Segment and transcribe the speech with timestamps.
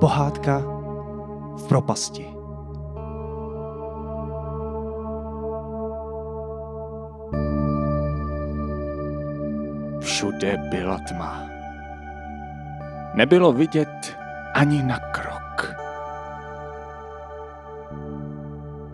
[0.00, 0.62] Pohádka
[1.56, 2.26] v propasti.
[10.00, 11.42] Všude byla tma.
[13.14, 14.16] Nebylo vidět
[14.54, 15.74] ani na krok.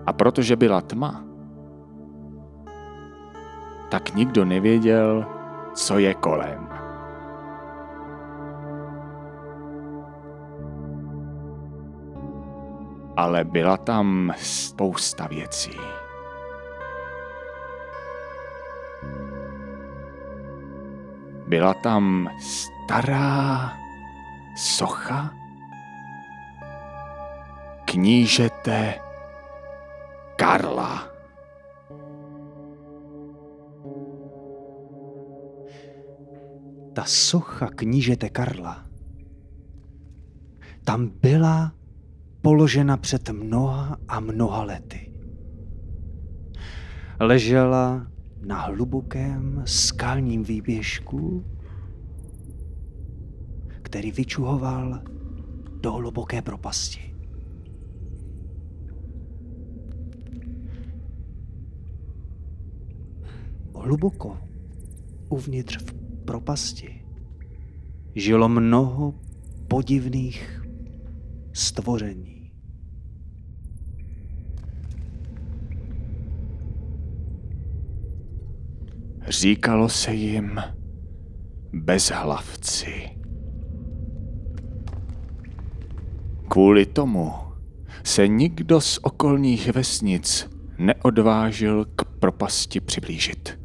[0.06, 1.24] A protože byla tma,
[3.90, 5.26] tak nikdo nevěděl,
[5.74, 6.79] co je kolem.
[13.16, 15.76] Ale byla tam spousta věcí.
[21.46, 23.72] Byla tam stará
[24.56, 25.30] socha
[27.84, 28.94] knížete
[30.36, 31.10] Karla.
[36.94, 38.90] Ta socha knížete Karla
[40.90, 41.72] tam byla
[42.42, 45.12] položena před mnoha a mnoha lety.
[47.20, 48.06] Ležela
[48.40, 51.44] na hlubokém skalním výběžku,
[53.82, 55.02] který vyčuhoval
[55.80, 57.14] do hluboké propasti.
[63.74, 64.38] Hluboko
[65.28, 67.04] uvnitř v propasti
[68.14, 69.14] žilo mnoho
[69.68, 70.62] podivných
[71.52, 72.29] stvoření.
[79.30, 80.60] Říkalo se jim
[81.72, 83.10] bezhlavci.
[86.48, 87.32] Kvůli tomu
[88.04, 93.60] se nikdo z okolních vesnic neodvážil k propasti přiblížit.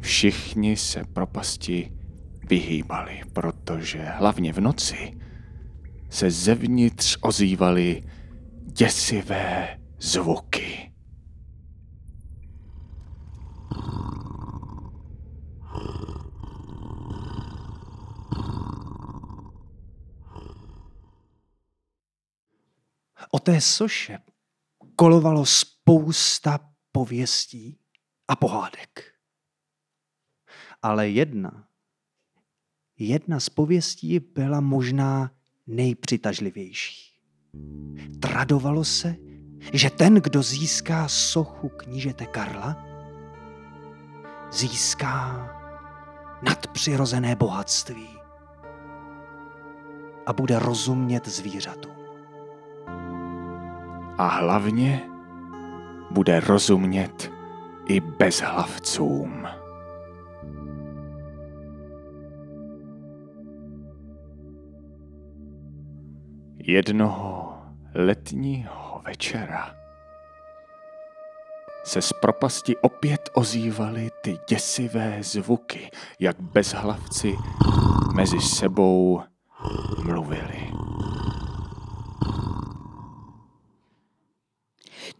[0.00, 1.92] Všichni se propasti
[2.48, 5.12] vyhýbali, protože hlavně v noci
[6.10, 8.02] se zevnitř ozývaly
[8.64, 10.93] děsivé zvuky.
[23.30, 24.18] O té soše
[24.96, 26.58] kolovalo spousta
[26.92, 27.78] pověstí
[28.28, 29.14] a pohádek.
[30.82, 31.68] Ale jedna,
[32.98, 35.30] jedna z pověstí byla možná
[35.66, 37.20] nejpřitažlivější.
[38.20, 39.16] Tradovalo se,
[39.72, 42.93] že ten, kdo získá sochu knížete Karla,
[44.54, 45.50] získá
[46.42, 48.08] nadpřirozené bohatství
[50.26, 51.94] a bude rozumět zvířatům.
[54.18, 55.02] A hlavně
[56.10, 57.32] bude rozumět
[57.86, 59.46] i bezhlavcům.
[66.58, 67.52] Jednoho
[67.94, 69.83] letního večera
[71.84, 75.90] se z propasti opět ozývaly ty děsivé zvuky,
[76.20, 77.36] jak bezhlavci
[78.14, 79.22] mezi sebou
[80.04, 80.70] mluvili.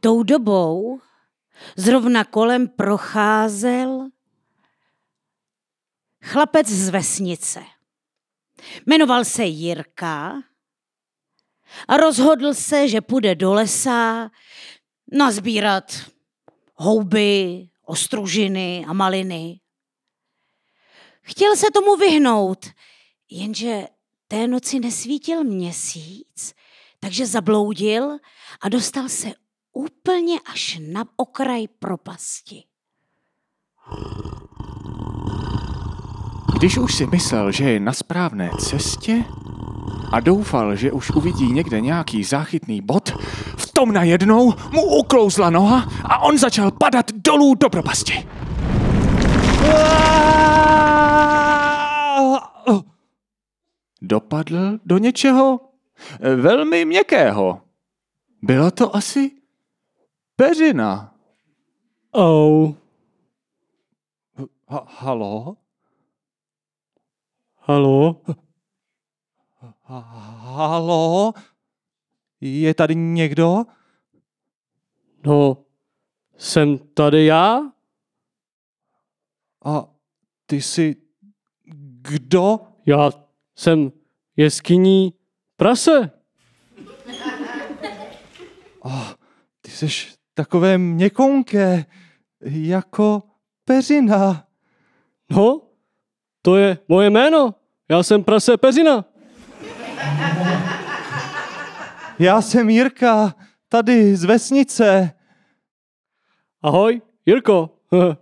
[0.00, 1.00] Tou dobou
[1.76, 4.08] zrovna kolem procházel
[6.24, 7.62] chlapec z vesnice.
[8.86, 10.32] Jmenoval se Jirka
[11.88, 14.30] a rozhodl se, že půjde do lesa
[15.12, 16.13] nazbírat
[16.74, 19.60] houby, ostružiny a maliny.
[21.22, 22.66] Chtěl se tomu vyhnout,
[23.30, 23.88] jenže
[24.28, 26.54] té noci nesvítil měsíc,
[27.00, 28.18] takže zabloudil
[28.60, 29.32] a dostal se
[29.72, 32.64] úplně až na okraj propasti.
[36.54, 39.24] Když už si myslel, že je na správné cestě
[40.12, 43.12] a doufal, že už uvidí někde nějaký záchytný bod,
[43.74, 48.28] tom najednou mu uklouzla noha a on začal padat dolů do propasti.
[54.02, 55.60] Dopadl do něčeho
[56.36, 57.62] velmi měkkého.
[58.42, 59.30] Bylo to asi
[60.36, 61.14] peřina.
[62.10, 62.72] Oh.
[64.68, 65.56] Ha- halo?
[67.56, 68.20] Halo?
[69.82, 69.98] Ha-
[70.56, 71.32] halo?
[72.46, 73.64] Je tady někdo?
[75.26, 75.64] No,
[76.36, 77.72] jsem tady já?
[79.64, 79.88] A
[80.46, 80.96] ty jsi
[82.02, 82.60] kdo?
[82.86, 83.10] Já
[83.56, 83.92] jsem
[84.36, 85.14] jeskyní
[85.56, 86.10] prase.
[89.60, 89.86] Ty jsi
[90.34, 91.86] takové měkonké,
[92.44, 93.22] jako
[93.64, 94.48] peřina.
[95.30, 95.60] No,
[96.42, 97.54] to je moje jméno.
[97.88, 99.04] Já jsem prase Peřina.
[102.18, 103.34] Já jsem Jirka,
[103.68, 105.12] tady z vesnice.
[106.62, 107.70] Ahoj, Jirko.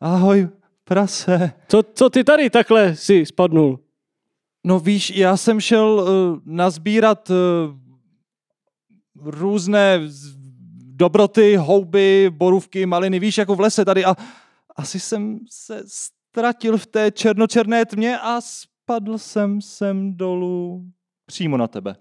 [0.00, 0.48] Ahoj,
[0.84, 1.52] prase.
[1.68, 3.80] Co, co ty tady takhle si spadnul?
[4.64, 7.36] No víš, já jsem šel uh, nazbírat uh,
[9.14, 10.00] různé
[10.82, 14.16] dobroty, houby, borůvky, maliny, víš, jako v lese tady a
[14.76, 20.84] asi jsem se ztratil v té černočerné tmě a spadl jsem sem dolů
[21.26, 21.96] přímo na tebe.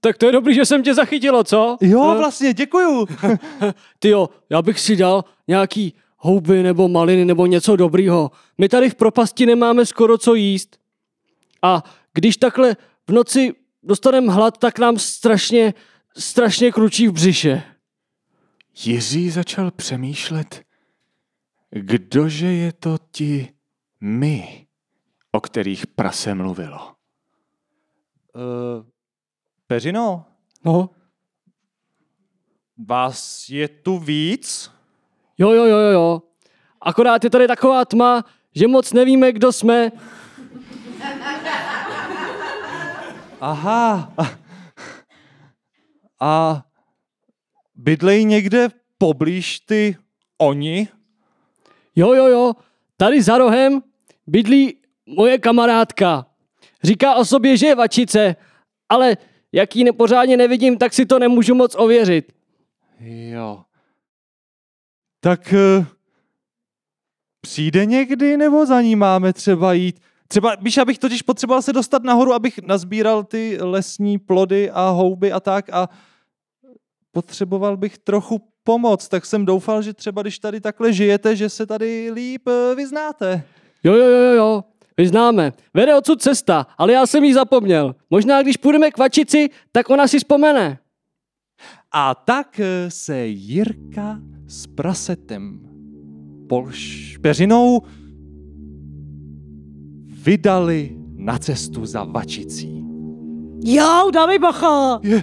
[0.00, 1.76] Tak to je dobrý, že jsem tě zachytilo, co?
[1.80, 2.16] Jo, Huh?
[2.18, 3.06] vlastně, děkuju.
[3.98, 8.30] Ty jo, já bych si dal nějaký houby nebo maliny nebo něco dobrýho.
[8.58, 10.78] My tady v propasti nemáme skoro co jíst.
[11.62, 11.82] A
[12.14, 12.76] když takhle
[13.08, 15.74] v noci dostaneme hlad, tak nám strašně,
[16.16, 17.62] strašně kručí v břiše.
[18.84, 20.62] Jiří začal přemýšlet,
[21.70, 23.48] kdože je to ti
[24.00, 24.66] my,
[25.32, 26.92] o kterých prase mluvilo.
[28.34, 28.84] Uh,
[29.70, 30.24] Peřino,
[30.64, 30.90] No,
[32.88, 34.70] vás je tu víc?
[35.38, 36.22] jo, jo, jo, jo, jo.
[36.80, 38.24] Akorát je tady taková tma,
[38.54, 39.92] že moc nevíme, kdo jsme.
[43.40, 44.12] Aha.
[44.18, 44.30] A,
[46.20, 46.64] a
[47.74, 48.68] bydlej někde
[48.98, 49.96] poblíž ty
[50.38, 50.88] oni?
[51.96, 52.52] Jo, jo, jo,
[52.96, 53.82] tady za rohem
[54.26, 54.76] bydlí
[55.06, 56.26] moje kamarádka.
[56.82, 58.36] Říká o sobě, že je vačice,
[58.88, 59.16] ale
[59.52, 62.32] jak ji nepořádně nevidím, tak si to nemůžu moc ověřit.
[63.00, 63.62] Jo.
[65.20, 65.86] Tak eh,
[67.40, 70.00] přijde někdy, nebo za ní máme třeba jít?
[70.28, 75.32] Třeba, víš, abych totiž potřeboval se dostat nahoru, abych nazbíral ty lesní plody a houby
[75.32, 75.88] a tak a
[77.12, 81.66] potřeboval bych trochu pomoc, tak jsem doufal, že třeba když tady takhle žijete, že se
[81.66, 83.42] tady líp eh, vyznáte.
[83.84, 84.64] Jo, jo, jo, jo,
[85.00, 85.52] jo, vyznáme.
[85.74, 87.94] Vede odsud cesta, ale já jsem jí zapomněl.
[88.10, 90.78] Možná, když půjdeme k vačici, tak ona si vzpomene.
[91.92, 95.60] A tak eh, se Jirka s prasetem
[96.48, 97.82] polšpeřinou
[100.06, 102.84] vydali na cestu za vačicí.
[103.64, 105.00] Jo, dávej bacha.
[105.02, 105.22] Je,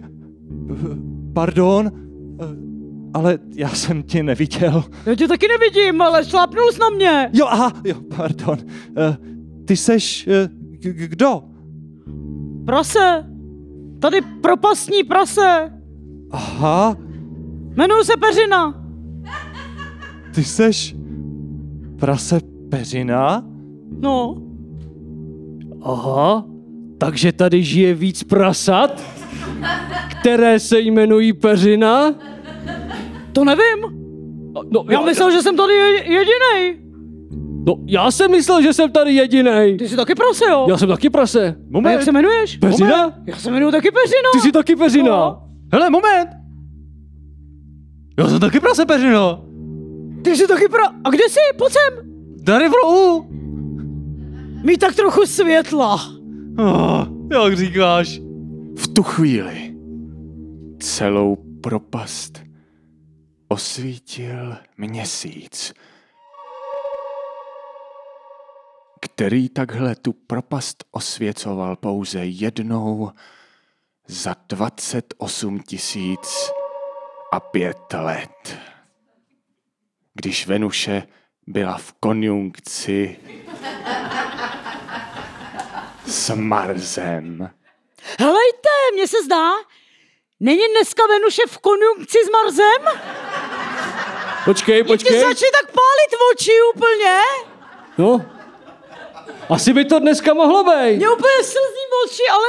[1.34, 1.92] pardon,
[2.42, 2.46] eh,
[3.14, 4.84] ale já jsem tě neviděl.
[5.06, 7.30] Já tě taky nevidím, ale šlápnul jsi na mě.
[7.34, 8.58] Jo, aha, jo, pardon.
[8.98, 9.37] Eh,
[9.68, 10.48] Ty seš eh,
[10.80, 11.44] k- kdo?
[12.66, 13.26] Prase.
[14.00, 15.74] Tady propastní prase.
[16.32, 16.96] Aha,
[17.76, 18.84] Jmenuji se Peřina.
[20.36, 20.96] ty seš
[22.00, 23.46] prase Peřina?
[24.00, 24.38] No,
[25.82, 26.46] Aha,
[26.98, 29.04] takže tady žije víc prasat,
[30.20, 32.16] které se jmenují peřina.
[33.34, 33.80] to nevím.
[34.72, 36.87] No, Já myslel, že jsem tady je- jedinej.
[37.68, 39.78] No, já jsem myslel, že jsem tady jedinej.
[39.78, 40.66] Ty jsi taky prase, jo?
[40.70, 41.56] Já jsem taky prase.
[41.86, 42.58] A jak se jmenuješ?
[42.58, 42.98] Peřina?
[42.98, 43.14] Moment.
[43.26, 44.30] Já se jmenuji taky Peřina.
[44.34, 45.18] Ty jsi taky peřina.
[45.18, 45.44] No.
[45.74, 46.30] Hele, moment!
[48.20, 49.46] Já jsem taky prase Peřino.
[50.24, 50.84] Ty jsi taky pra...
[51.04, 51.40] A kde jsi?
[51.58, 52.08] Pojď sem.
[52.46, 53.28] Tady v rohu.
[54.64, 56.00] Mít tak trochu světla.
[56.60, 58.22] Oh, jak říkáš?
[58.78, 59.76] V tu chvíli
[60.80, 62.44] celou propast
[63.48, 65.74] osvítil měsíc,
[69.02, 73.12] který takhle tu propast osvěcoval pouze jednou
[74.08, 76.52] za 28 tisíc
[77.34, 78.58] a pět let.
[80.14, 81.04] Když Venuše
[81.48, 83.18] byla v konjunkci
[86.06, 87.50] s Marsem.
[88.20, 89.52] Helejte, mně se zdá,
[90.40, 93.02] není dneska Venuše v konjunkci s Marsem?
[94.46, 95.20] Počkej, Ti počkej.
[95.20, 97.20] začali tak pálit oči úplně.
[97.98, 98.26] No,
[99.50, 100.98] asi by to dneska mohlo být.
[100.98, 102.46] Mě úplně slzí oči, ale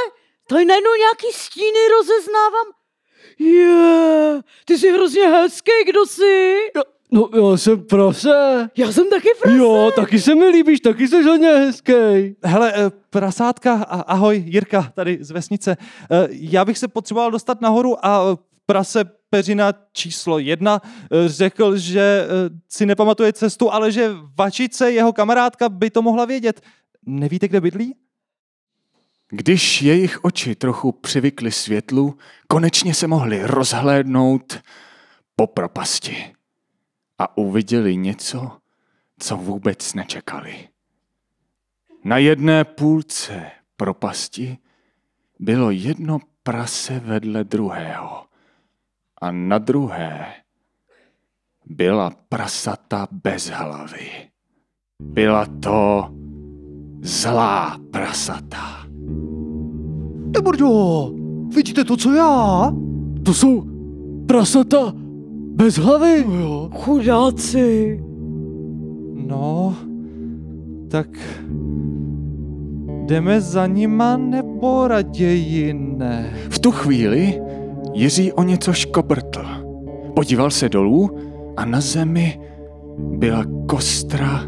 [0.47, 2.65] tady najednou nějaký stíny rozeznávám.
[3.39, 6.57] Je, ty jsi hrozně hezký, kdo jsi?
[7.11, 8.69] No, já jsem prase.
[8.77, 9.57] Já jsem taky prase.
[9.57, 11.93] Jo, taky se mi líbíš, taky jsi hodně hezký.
[12.43, 15.77] Hele, eh, prasátka, a- ahoj, Jirka, tady z vesnice.
[16.11, 22.01] Eh, Já bych se potřeboval dostat nahoru a prase Peřina číslo jedna eh, řekl, že
[22.01, 26.61] eh, si nepamatuje cestu, ale že Vačice, jeho kamarádka, by to mohla vědět.
[27.05, 27.95] Nevíte, kde bydlí?
[29.29, 32.17] Když jejich oči trochu přivykly světlu,
[32.47, 34.59] konečně se mohli rozhlédnout
[35.35, 36.33] po propasti
[37.17, 38.51] a uviděli něco,
[39.19, 40.67] co vůbec nečekali.
[42.03, 44.57] Na jedné půlce propasti
[45.39, 48.28] bylo jedno prase vedle druhého
[49.21, 50.25] a na druhé
[51.65, 54.09] byla prasata bez hlavy.
[55.03, 56.09] Byla to
[57.01, 58.85] zlá prasata.
[60.35, 61.11] Nebrdo,
[61.55, 62.73] vidíte to, co já?
[63.23, 63.63] To jsou
[64.27, 64.93] prasata
[65.55, 66.25] bez hlavy.
[66.39, 66.69] Jo.
[66.73, 67.99] Chudáci.
[69.27, 69.75] No,
[70.91, 71.07] tak
[73.05, 76.33] jdeme za nima nebo raději ne?
[76.49, 77.41] V tu chvíli
[77.93, 79.45] Jiří o něco škobrtl.
[80.15, 81.09] Podíval se dolů
[81.57, 82.39] a na zemi
[82.97, 84.43] byla kostra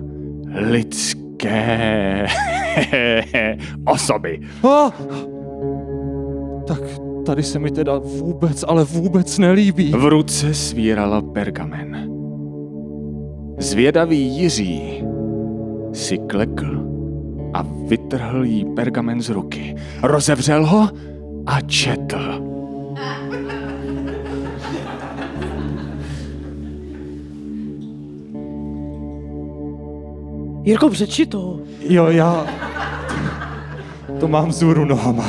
[0.55, 2.27] lidské
[3.88, 4.39] osoby.
[4.69, 4.91] A!
[6.67, 6.81] Tak
[7.25, 9.91] tady se mi teda vůbec, ale vůbec nelíbí.
[9.91, 12.12] V ruce svírala pergamen.
[13.57, 15.03] Zvědavý Jiří
[15.93, 16.86] si klekl
[17.53, 19.75] a vytrhl jí pergamen z ruky.
[20.03, 20.89] Rozevřel ho
[21.45, 22.50] a četl.
[30.63, 31.60] Jirko, přeči to.
[31.80, 32.46] Jo, já
[34.20, 35.25] to mám vzhůru nohama.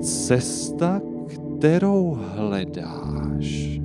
[0.00, 1.00] Cesta,
[1.58, 3.80] kterou hledáš,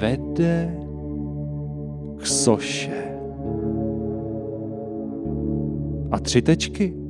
[0.00, 0.76] vede
[2.16, 3.02] k soše.
[6.10, 7.01] A tři tečky.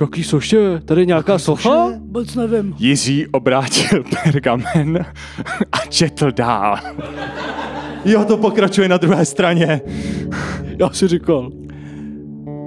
[0.00, 0.80] Jaký soše?
[0.84, 1.86] Tady nějaká socha?
[1.98, 2.74] Vůbec nevím.
[2.78, 5.06] Jiří obrátil pergamen
[5.72, 6.76] a četl dál.
[8.04, 9.80] Jo, to pokračuje na druhé straně.
[10.78, 11.50] Já si říkal.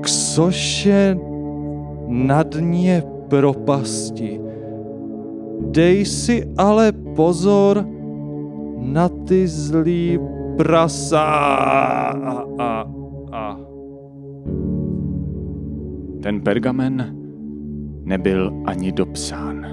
[0.02, 1.18] K soše
[2.08, 4.40] na dně propasti.
[5.62, 7.86] Dej si ale pozor
[8.80, 10.20] na ty zlý
[10.58, 11.24] prasa.
[11.24, 12.86] A, a,
[13.32, 13.58] a.
[16.22, 17.23] Ten pergamen
[18.04, 19.66] nebyl ani dopsán.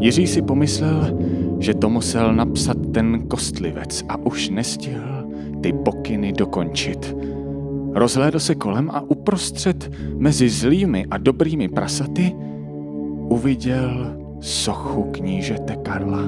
[0.00, 1.18] Jiří si pomyslel,
[1.58, 5.28] že to musel napsat ten kostlivec a už nestihl
[5.60, 7.16] ty pokyny dokončit.
[7.94, 12.32] Rozhlédl se kolem a uprostřed mezi zlými a dobrými prasaty
[13.28, 16.22] uviděl sochu knížete Karla.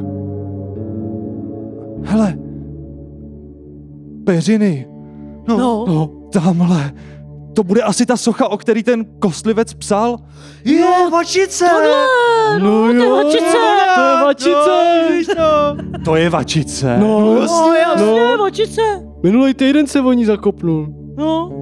[2.02, 2.38] Hele,
[4.24, 4.86] peřiny.
[5.48, 5.84] No, No.
[5.88, 6.92] no, tamhle.
[7.58, 10.16] To bude asi ta socha, o který ten kostlivec psal?
[10.64, 11.64] Je, vačice!
[12.58, 13.56] No, to je vačice.
[13.94, 15.34] To je vačice.
[16.04, 16.98] To je vačice.
[16.98, 18.80] No, No, jasně, vačice.
[19.22, 20.88] minulý týden se o ní zakopnul.
[21.16, 21.52] No.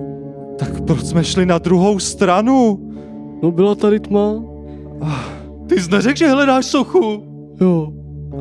[0.59, 2.81] Tak proč jsme šli na druhou stranu?
[3.43, 4.35] No byla tady tma.
[5.69, 7.23] Ty jsi neřekl, že hledáš sochu?
[7.61, 7.93] Jo.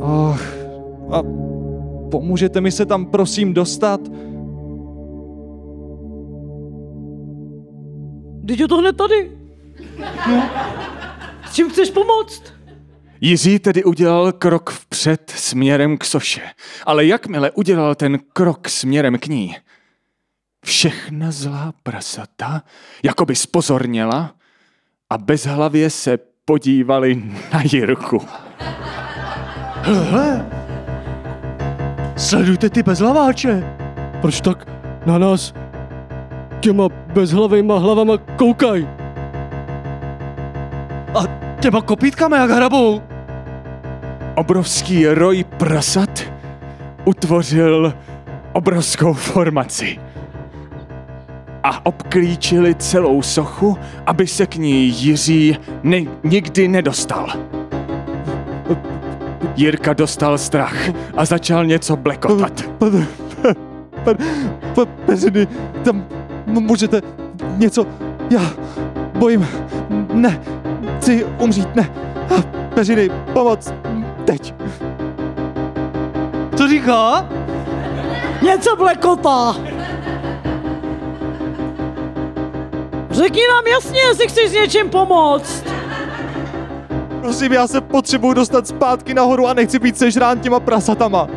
[0.04, 0.44] Ach,
[1.12, 1.22] a
[2.12, 4.02] pomůžete mi se tam prosím dostat?
[8.48, 9.32] Teď je to hned tady.
[10.28, 10.50] No.
[11.50, 12.44] S čím chceš pomoct?
[13.22, 16.42] Jiří tedy udělal krok vpřed směrem k soše,
[16.86, 19.56] ale jakmile udělal ten krok směrem k ní,
[20.66, 22.62] všechna zlá prasata
[23.04, 24.36] jakoby spozorněla
[25.10, 27.24] a bezhlavě se podívali
[27.54, 28.22] na Jirku.
[29.82, 30.50] Hele,
[32.18, 33.78] sledujte ty bezhlaváče.
[34.22, 34.68] Proč tak
[35.06, 35.54] na nás
[36.60, 38.88] těma bezhlavejma hlavama koukaj?
[41.16, 41.24] A
[41.60, 43.02] těma kopítkama jak hrabou.
[44.36, 46.24] Obrovský roj prasat
[47.06, 47.94] utvořil
[48.54, 50.00] obrovskou formaci
[51.64, 57.28] a obklíčili celou sochu, aby se k ní Jiří ne- nikdy nedostal.
[59.56, 60.76] Jirka dostal strach
[61.18, 62.62] a začal něco blekotat.
[62.78, 63.08] Pane,
[64.04, 64.16] pane,
[64.76, 65.48] pane, peřiny,
[65.84, 66.06] tam
[66.60, 67.02] můžete
[67.58, 67.86] něco,
[68.30, 68.42] já
[69.14, 69.48] bojím,
[70.14, 70.42] ne,
[70.98, 71.90] chci umřít, ne,
[72.38, 72.42] A,
[72.74, 73.74] peřiny, pomoc,
[74.26, 74.54] teď.
[76.56, 77.30] Co říká?
[78.42, 79.56] Něco blekotá.
[83.12, 85.64] Řekni nám jasně, jestli chceš s něčím pomoct.
[87.22, 91.28] Prosím, já se potřebuju dostat zpátky nahoru a nechci být sežrán těma prasatama.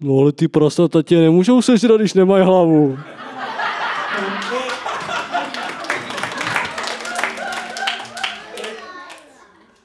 [0.00, 2.98] No ale ty prasata tě nemůžou sežrat, když nemají hlavu.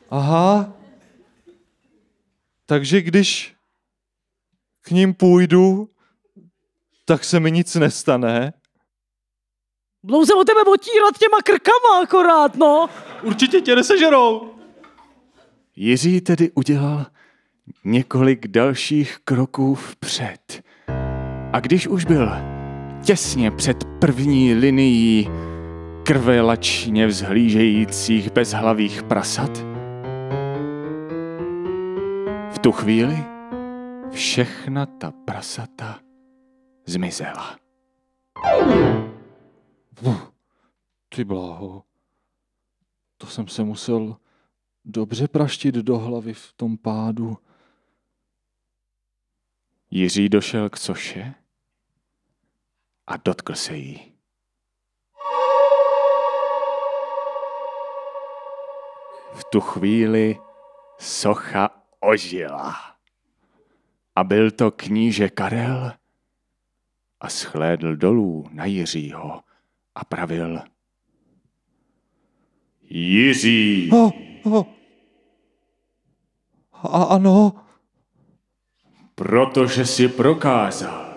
[0.10, 0.74] Aha.
[2.66, 3.56] Takže když
[4.82, 5.90] k ním půjdu,
[7.06, 8.54] tak se mi nic nestane.
[10.04, 12.90] Budou se o tebe otírat těma krkama akorát, no.
[13.24, 14.56] Určitě tě nesežerou.
[15.76, 17.06] Jiří tedy udělal
[17.84, 20.62] několik dalších kroků vpřed.
[21.54, 22.32] A když už byl
[23.06, 25.30] těsně před první linií
[26.06, 29.69] krvelačně vzhlížejících bezhlavých prasat,
[32.60, 33.16] v tu chvíli
[34.12, 36.00] všechna ta prasata
[36.86, 37.60] zmizela.
[41.16, 41.84] Ty bláho.
[43.18, 44.18] To jsem se musel
[44.86, 47.38] dobře praštit do hlavy v tom pádu.
[49.92, 51.36] Jiří došel k soše
[53.08, 54.14] a dotkl se jí.
[59.34, 60.40] V tu chvíli
[60.98, 62.76] socha ožila.
[64.16, 65.92] A byl to kníže Karel
[67.20, 69.42] a schlédl dolů na Jiřího
[69.96, 70.62] a pravil.
[72.82, 74.12] Jiří, Oh,
[74.44, 74.66] oh.
[76.84, 77.54] A ano,
[79.16, 81.14] protože si prokázal,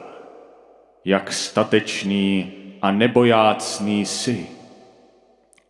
[1.04, 4.46] jak statečný a nebojácný jsi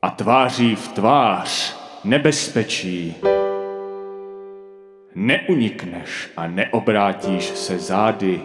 [0.02, 3.14] a tváří v tvář nebezpečí.
[5.14, 8.40] Neunikneš a neobrátíš se zády.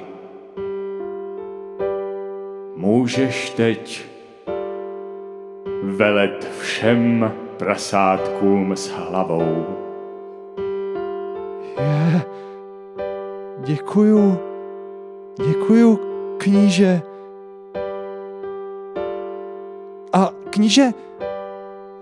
[2.75, 4.05] Můžeš teď
[5.83, 9.65] velet všem prasátkům s hlavou.
[11.79, 12.21] je.
[13.57, 14.39] Děkuju.
[15.47, 15.99] Děkuju,
[16.37, 17.01] kníže.
[20.13, 20.89] A kníže,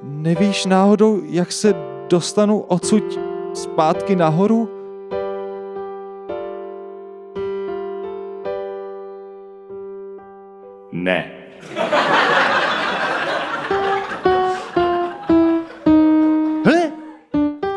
[0.04, 1.74] nevíš náhodou, jak se
[2.10, 3.25] dostanu odsud
[3.56, 4.70] zpátky nahoru?
[10.92, 11.32] Ne.
[16.66, 16.92] Hele,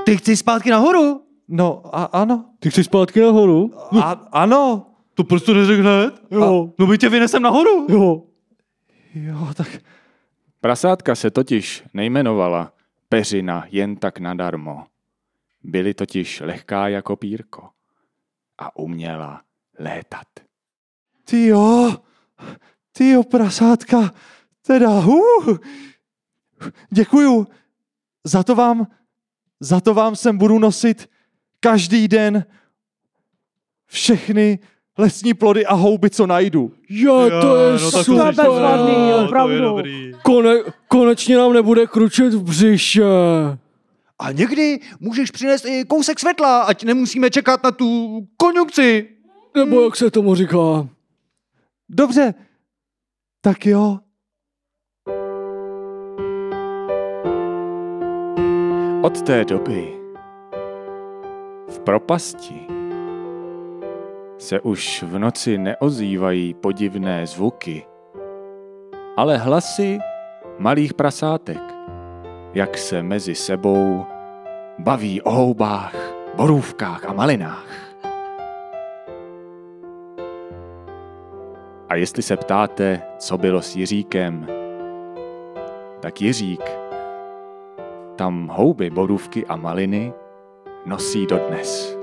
[0.05, 1.23] ty chci zpátky nahoru?
[1.49, 2.45] No, a ano.
[2.61, 3.71] Ty chceš zpátky nahoru?
[4.03, 4.87] A, ano.
[5.15, 6.15] To proč to neřekl hned?
[6.31, 6.71] Jo.
[6.79, 7.87] No my tě vynesem nahoru.
[7.89, 8.23] Jo.
[9.15, 9.69] Jo, tak
[10.61, 12.73] Prasátka se totiž nejmenovala
[13.09, 14.85] Peřina jen tak nadarmo.
[15.63, 17.69] Byly totiž lehká jako pírko
[18.59, 19.43] a uměla
[19.79, 20.27] létat.
[21.25, 21.97] ty jo.
[22.93, 24.13] Ty jo, prasátka.
[24.67, 25.57] Teda, uh.
[26.91, 27.47] Děkuju.
[28.25, 28.87] Za to vám,
[29.61, 31.11] za to vám sem budu nosit
[31.61, 32.45] každý den
[33.87, 34.59] všechny
[34.99, 36.73] lesní plody a houby, co najdu.
[36.89, 38.05] Jo, to je to super.
[38.05, 38.35] super.
[38.35, 39.83] bezvadný, opravdu.
[40.23, 40.55] Kone,
[40.89, 43.03] konečně nám nebude kručet v břiše.
[44.19, 49.09] A někdy můžeš přinést i kousek světla, ať nemusíme čekat na tu konjunkci.
[49.57, 50.89] Nebo jak se tomu říká.
[51.89, 52.35] Dobře,
[53.41, 53.99] tak jo.
[59.03, 59.99] Od té doby
[61.69, 62.67] v propasti
[64.39, 67.87] se už v noci neozývají podivné zvuky,
[69.17, 69.99] ale hlasy
[70.59, 71.78] malých prasátek,
[72.59, 74.07] jak se mezi sebou
[74.79, 75.95] baví o houbách,
[76.35, 77.67] borůvkách a malinách.
[81.89, 84.47] A jestli se ptáte, co bylo s Jiříkem,
[86.01, 86.63] tak Jiřík
[88.17, 90.13] tam houby, borůvky a maliny
[90.87, 91.98] nosí dodnes.